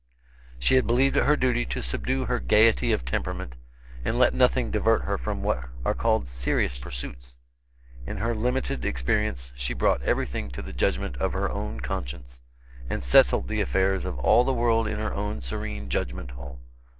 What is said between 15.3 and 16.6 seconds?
serene judgment hall.